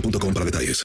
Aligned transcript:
boostmobile.com 0.00 0.34
para 0.34 0.44
detalles. 0.46 0.82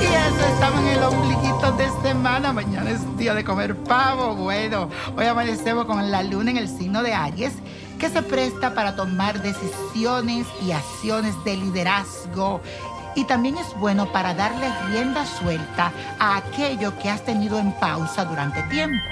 Y 0.00 0.04
eso, 0.04 0.54
estamos 0.54 0.80
en 0.80 0.88
el 0.88 1.02
ombliguito 1.02 1.72
de 1.72 1.88
semana. 2.02 2.52
Mañana 2.52 2.90
es 2.90 3.16
día 3.16 3.34
de 3.34 3.44
comer 3.44 3.76
pavo. 3.76 4.34
Bueno, 4.34 4.88
hoy 5.16 5.26
amanecemos 5.26 5.86
con 5.86 6.10
la 6.10 6.22
luna 6.22 6.50
en 6.50 6.56
el 6.56 6.68
signo 6.68 7.02
de 7.02 7.12
Aries, 7.12 7.54
que 7.98 8.08
se 8.08 8.22
presta 8.22 8.74
para 8.74 8.96
tomar 8.96 9.42
decisiones 9.42 10.46
y 10.62 10.72
acciones 10.72 11.34
de 11.44 11.56
liderazgo. 11.56 12.60
Y 13.14 13.24
también 13.24 13.56
es 13.56 13.66
bueno 13.78 14.12
para 14.12 14.34
darle 14.34 14.68
rienda 14.88 15.26
suelta 15.26 15.92
a 16.18 16.36
aquello 16.36 16.96
que 16.98 17.10
has 17.10 17.24
tenido 17.24 17.58
en 17.58 17.72
pausa 17.72 18.24
durante 18.24 18.62
tiempo. 18.64 19.04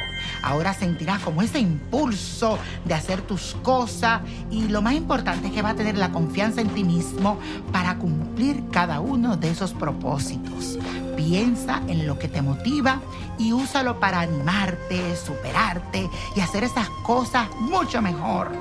Ahora 0.42 0.72
sentirás 0.72 1.20
como 1.20 1.42
ese 1.42 1.59
impulso 1.59 2.58
de 2.84 2.94
hacer 2.94 3.22
tus 3.22 3.56
cosas 3.62 4.20
y 4.50 4.69
lo 4.69 4.82
más 4.82 4.94
importante 4.94 5.48
es 5.48 5.53
que 5.53 5.62
va 5.62 5.70
a 5.70 5.75
tener 5.75 5.98
la 5.98 6.10
confianza 6.10 6.60
en 6.60 6.69
ti 6.69 6.84
mismo 6.84 7.38
para 7.72 7.97
cumplir 7.98 8.62
cada 8.70 9.00
uno 9.00 9.37
de 9.37 9.50
esos 9.50 9.72
propósitos. 9.72 10.78
Piensa 11.18 11.82
en 11.88 12.06
lo 12.06 12.16
que 12.16 12.28
te 12.28 12.42
motiva 12.42 13.00
y 13.38 13.52
úsalo 13.52 13.98
para 13.98 14.20
animarte, 14.20 15.16
superarte 15.16 16.08
y 16.36 16.40
hacer 16.40 16.62
esas 16.62 16.88
cosas 17.02 17.48
mucho 17.58 18.00
mejor. 18.00 18.52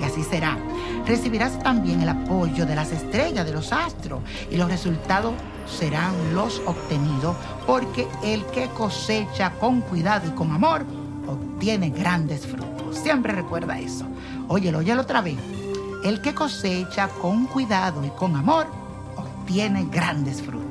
Y 0.00 0.04
así 0.04 0.24
será. 0.24 0.56
Recibirás 1.06 1.58
también 1.58 2.00
el 2.00 2.08
apoyo 2.08 2.64
de 2.64 2.74
las 2.74 2.90
estrellas, 2.90 3.44
de 3.44 3.52
los 3.52 3.70
astros 3.70 4.22
y 4.50 4.56
los 4.56 4.70
resultados 4.70 5.34
serán 5.68 6.14
los 6.34 6.62
obtenidos 6.64 7.36
porque 7.66 8.08
el 8.24 8.46
que 8.46 8.68
cosecha 8.68 9.50
con 9.60 9.82
cuidado 9.82 10.26
y 10.26 10.30
con 10.30 10.50
amor 10.52 10.86
obtiene 11.28 11.90
grandes 11.90 12.46
frutos. 12.46 12.96
Siempre 12.96 13.34
recuerda 13.34 13.78
eso. 13.78 14.06
Óyelo, 14.48 14.78
óyelo 14.78 15.02
otra 15.02 15.20
vez. 15.20 15.36
El 16.02 16.22
que 16.22 16.34
cosecha 16.34 17.08
con 17.08 17.44
cuidado 17.44 18.02
y 18.06 18.08
con 18.08 18.34
amor 18.36 18.68
obtiene 19.18 19.84
grandes 19.90 20.40
frutos. 20.40 20.65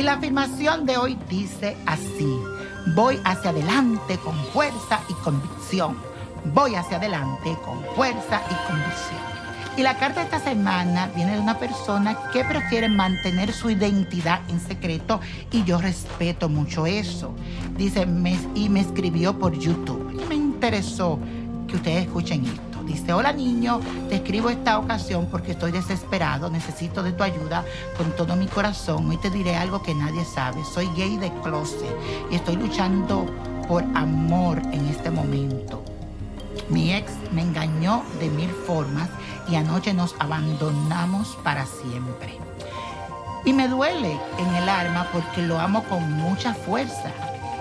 Y 0.00 0.02
la 0.02 0.14
afirmación 0.14 0.86
de 0.86 0.96
hoy 0.96 1.18
dice 1.28 1.76
así, 1.84 2.34
voy 2.94 3.20
hacia 3.22 3.50
adelante 3.50 4.16
con 4.24 4.34
fuerza 4.46 4.98
y 5.10 5.12
convicción. 5.22 5.94
Voy 6.54 6.74
hacia 6.74 6.96
adelante 6.96 7.54
con 7.66 7.84
fuerza 7.94 8.40
y 8.50 8.66
convicción. 8.66 9.20
Y 9.76 9.82
la 9.82 9.98
carta 9.98 10.20
de 10.20 10.24
esta 10.24 10.40
semana 10.40 11.10
viene 11.14 11.34
de 11.34 11.40
una 11.40 11.58
persona 11.58 12.16
que 12.32 12.42
prefiere 12.44 12.88
mantener 12.88 13.52
su 13.52 13.68
identidad 13.68 14.40
en 14.48 14.58
secreto 14.58 15.20
y 15.52 15.64
yo 15.64 15.78
respeto 15.78 16.48
mucho 16.48 16.86
eso. 16.86 17.34
Dice, 17.76 18.06
y 18.54 18.70
me 18.70 18.80
escribió 18.80 19.38
por 19.38 19.52
YouTube. 19.52 20.18
Y 20.18 20.26
me 20.30 20.34
interesó 20.34 21.18
que 21.68 21.76
ustedes 21.76 22.06
escuchen 22.06 22.46
esto. 22.46 22.69
Dice, 22.90 23.12
hola 23.12 23.32
niño, 23.32 23.78
te 24.08 24.16
escribo 24.16 24.50
esta 24.50 24.76
ocasión 24.76 25.28
porque 25.30 25.52
estoy 25.52 25.70
desesperado, 25.70 26.50
necesito 26.50 27.04
de 27.04 27.12
tu 27.12 27.22
ayuda 27.22 27.64
con 27.96 28.10
todo 28.16 28.34
mi 28.34 28.48
corazón. 28.48 29.08
Hoy 29.08 29.16
te 29.18 29.30
diré 29.30 29.54
algo 29.54 29.80
que 29.80 29.94
nadie 29.94 30.24
sabe. 30.24 30.64
Soy 30.64 30.90
gay 30.96 31.16
de 31.16 31.32
closet 31.40 31.96
y 32.32 32.34
estoy 32.34 32.56
luchando 32.56 33.26
por 33.68 33.84
amor 33.94 34.60
en 34.72 34.88
este 34.88 35.08
momento. 35.08 35.84
Mi 36.68 36.92
ex 36.92 37.12
me 37.30 37.42
engañó 37.42 38.02
de 38.18 38.28
mil 38.28 38.50
formas 38.50 39.08
y 39.48 39.54
anoche 39.54 39.94
nos 39.94 40.16
abandonamos 40.18 41.38
para 41.44 41.66
siempre. 41.66 42.38
Y 43.44 43.52
me 43.52 43.68
duele 43.68 44.18
en 44.36 44.54
el 44.56 44.68
alma 44.68 45.06
porque 45.12 45.42
lo 45.42 45.60
amo 45.60 45.84
con 45.84 46.12
mucha 46.14 46.54
fuerza. 46.54 47.12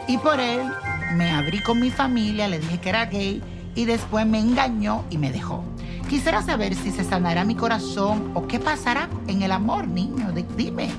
Y 0.08 0.18
por 0.18 0.40
él 0.40 0.64
me 1.14 1.30
abrí 1.30 1.62
con 1.62 1.80
mi 1.80 1.92
familia, 1.92 2.48
le 2.48 2.58
dije 2.58 2.80
que 2.80 2.90
era 2.90 3.06
gay 3.06 3.44
y 3.76 3.86
después 3.86 4.26
me 4.26 4.40
engañó 4.40 5.04
y 5.10 5.18
me 5.18 5.32
dejó. 5.32 5.64
Quisiera 6.10 6.42
saber 6.42 6.74
si 6.76 6.92
se 6.92 7.04
sanará 7.04 7.44
mi 7.46 7.56
corazón 7.56 8.32
o 8.34 8.48
qué 8.48 8.60
pasará 8.60 9.08
en 9.28 9.42
el 9.44 9.52
amor, 9.52 9.88
niño. 9.88 10.32
Di- 10.32 10.46
Dime, 10.58 10.90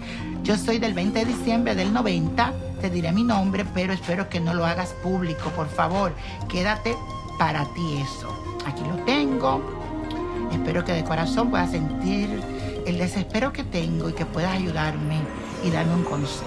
yo 0.44 0.56
soy 0.56 0.78
del 0.78 0.94
20 0.94 1.18
de 1.18 1.24
diciembre 1.24 1.74
del 1.74 1.92
90, 1.92 2.52
te 2.80 2.90
diré 2.90 3.10
mi 3.12 3.24
nombre, 3.24 3.64
pero 3.74 3.92
espero 3.92 4.28
que 4.28 4.40
no 4.40 4.54
lo 4.54 4.64
hagas 4.64 4.90
público, 5.02 5.50
por 5.50 5.68
favor. 5.68 6.12
Quédate 6.48 6.96
para 7.38 7.64
ti 7.74 7.96
eso. 8.00 8.28
Aquí 8.66 8.82
lo 8.88 8.96
tengo. 9.04 9.60
Espero 10.52 10.84
que 10.84 10.92
de 10.92 11.04
corazón 11.04 11.50
puedas 11.50 11.70
sentir 11.72 12.40
el 12.86 12.98
desespero 12.98 13.52
que 13.52 13.64
tengo 13.64 14.08
y 14.08 14.12
que 14.12 14.26
puedas 14.26 14.52
ayudarme 14.52 15.18
y 15.64 15.70
darme 15.70 15.94
un 15.94 16.04
consejo. 16.04 16.44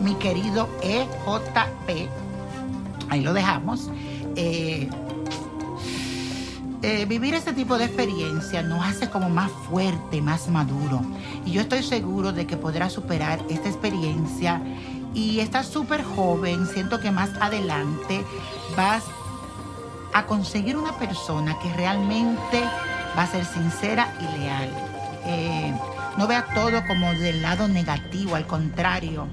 Mi 0.00 0.14
querido 0.16 0.68
EJP, 0.82 2.08
ahí 3.08 3.20
lo 3.20 3.32
dejamos. 3.32 3.90
Eh, 4.36 4.88
eh, 6.86 7.06
vivir 7.06 7.32
este 7.32 7.54
tipo 7.54 7.78
de 7.78 7.86
experiencia 7.86 8.62
nos 8.62 8.84
hace 8.84 9.08
como 9.08 9.30
más 9.30 9.50
fuerte, 9.50 10.20
más 10.20 10.48
maduro. 10.48 11.00
Y 11.46 11.52
yo 11.52 11.62
estoy 11.62 11.82
seguro 11.82 12.30
de 12.34 12.46
que 12.46 12.58
podrás 12.58 12.92
superar 12.92 13.40
esta 13.48 13.70
experiencia. 13.70 14.60
Y 15.14 15.40
estás 15.40 15.66
súper 15.66 16.04
joven, 16.04 16.66
siento 16.66 17.00
que 17.00 17.10
más 17.10 17.30
adelante 17.40 18.22
vas 18.76 19.02
a 20.12 20.26
conseguir 20.26 20.76
una 20.76 20.92
persona 20.98 21.56
que 21.62 21.72
realmente 21.72 22.62
va 23.16 23.22
a 23.22 23.28
ser 23.28 23.46
sincera 23.46 24.12
y 24.20 24.38
leal. 24.38 24.70
Eh, 25.24 25.74
No 26.18 26.26
vea 26.26 26.44
todo 26.54 26.86
como 26.86 27.14
del 27.14 27.40
lado 27.40 27.66
negativo, 27.66 28.36
al 28.36 28.46
contrario. 28.46 29.26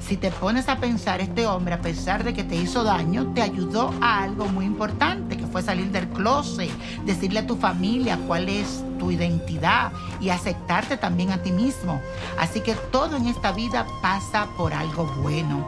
Si 0.00 0.16
te 0.16 0.30
pones 0.30 0.68
a 0.68 0.76
pensar, 0.76 1.20
este 1.20 1.46
hombre, 1.46 1.74
a 1.74 1.80
pesar 1.80 2.24
de 2.24 2.32
que 2.32 2.44
te 2.44 2.56
hizo 2.56 2.84
daño, 2.84 3.32
te 3.34 3.42
ayudó 3.42 3.92
a 4.00 4.22
algo 4.22 4.46
muy 4.46 4.64
importante, 4.64 5.36
que 5.36 5.46
fue 5.46 5.62
salir 5.62 5.90
del 5.90 6.08
closet, 6.08 6.70
decirle 7.04 7.40
a 7.40 7.46
tu 7.46 7.56
familia 7.56 8.18
cuál 8.26 8.48
es 8.48 8.82
tu 8.98 9.10
identidad 9.10 9.92
y 10.20 10.30
aceptarte 10.30 10.96
también 10.96 11.30
a 11.30 11.42
ti 11.42 11.52
mismo. 11.52 12.00
Así 12.38 12.60
que 12.60 12.74
todo 12.74 13.16
en 13.16 13.26
esta 13.26 13.52
vida 13.52 13.86
pasa 14.00 14.46
por 14.56 14.72
algo 14.72 15.04
bueno. 15.22 15.66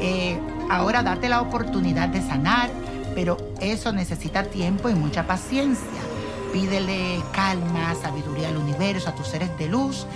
Eh, 0.00 0.38
ahora 0.70 1.02
date 1.02 1.28
la 1.28 1.40
oportunidad 1.40 2.08
de 2.08 2.20
sanar, 2.20 2.70
pero 3.14 3.36
eso 3.60 3.92
necesita 3.92 4.44
tiempo 4.44 4.88
y 4.88 4.94
mucha 4.94 5.26
paciencia. 5.26 6.00
Pídele 6.52 7.20
calma, 7.32 7.94
sabiduría 8.00 8.48
al 8.48 8.56
universo, 8.56 9.08
a 9.08 9.14
tus 9.14 9.26
seres 9.26 9.50
de 9.58 9.66
luz 9.68 10.06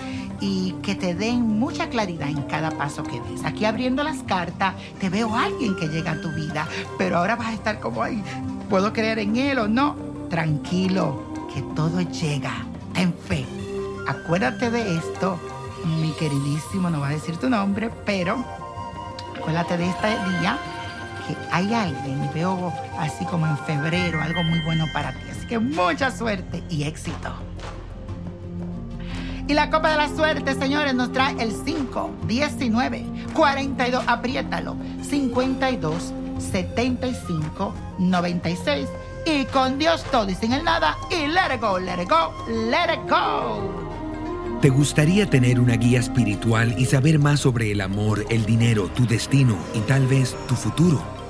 y 0.40 0.72
que 0.82 0.94
te 0.94 1.14
den 1.14 1.58
mucha 1.58 1.88
claridad 1.88 2.28
en 2.28 2.42
cada 2.42 2.70
paso 2.70 3.02
que 3.02 3.20
des. 3.20 3.44
Aquí 3.44 3.64
abriendo 3.64 4.02
las 4.04 4.22
cartas, 4.22 4.74
te 5.00 5.08
veo 5.08 5.34
a 5.34 5.44
alguien 5.44 5.76
que 5.76 5.88
llega 5.88 6.12
a 6.12 6.20
tu 6.20 6.30
vida, 6.30 6.66
pero 6.96 7.18
ahora 7.18 7.36
vas 7.36 7.48
a 7.48 7.54
estar 7.54 7.80
como 7.80 8.02
ahí, 8.02 8.22
¿puedo 8.68 8.92
creer 8.92 9.18
en 9.18 9.36
él 9.36 9.58
o 9.58 9.68
no? 9.68 9.96
Tranquilo, 10.30 11.22
que 11.52 11.62
todo 11.74 12.00
llega. 12.00 12.52
En 12.94 13.14
fe. 13.14 13.46
Acuérdate 14.08 14.70
de 14.70 14.96
esto, 14.96 15.38
mi 16.00 16.10
queridísimo, 16.12 16.90
no 16.90 17.00
va 17.00 17.08
a 17.08 17.10
decir 17.10 17.36
tu 17.36 17.48
nombre, 17.48 17.90
pero 18.04 18.44
acuérdate 19.38 19.76
de 19.76 19.88
este 19.88 20.08
día 20.08 20.58
que 21.26 21.36
hay 21.52 21.72
alguien, 21.72 22.28
veo 22.34 22.72
así 22.98 23.24
como 23.26 23.46
en 23.46 23.56
febrero, 23.58 24.20
algo 24.20 24.42
muy 24.42 24.60
bueno 24.64 24.86
para 24.92 25.12
ti. 25.12 25.30
Así 25.30 25.46
que 25.46 25.58
mucha 25.58 26.10
suerte 26.10 26.62
y 26.68 26.84
éxito. 26.84 27.47
Y 29.48 29.54
la 29.54 29.70
copa 29.70 29.92
de 29.92 29.96
la 29.96 30.08
suerte, 30.14 30.54
señores, 30.54 30.94
nos 30.94 31.10
trae 31.10 31.34
el 31.42 31.52
5, 31.52 32.10
19, 32.26 33.04
42, 33.32 34.04
apriétalo, 34.06 34.76
52, 35.02 36.12
75, 36.38 37.74
96. 37.98 38.88
Y 39.24 39.46
con 39.46 39.78
Dios 39.78 40.04
todo 40.10 40.28
y 40.28 40.34
sin 40.34 40.52
el 40.52 40.64
nada. 40.64 40.98
Y 41.10 41.26
let 41.28 41.54
it 41.54 41.62
go, 41.62 41.78
let 41.78 42.02
it 42.02 42.10
go, 42.10 42.34
let 42.46 42.92
it 42.92 43.10
go. 43.10 43.88
¿Te 44.60 44.68
gustaría 44.68 45.24
tener 45.30 45.60
una 45.60 45.76
guía 45.76 46.00
espiritual 46.00 46.74
y 46.78 46.84
saber 46.84 47.18
más 47.18 47.40
sobre 47.40 47.72
el 47.72 47.80
amor, 47.80 48.26
el 48.28 48.44
dinero, 48.44 48.88
tu 48.88 49.06
destino 49.06 49.56
y 49.72 49.78
tal 49.80 50.06
vez 50.06 50.36
tu 50.46 50.56
futuro? 50.56 51.17